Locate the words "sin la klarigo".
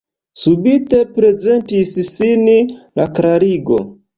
2.09-3.81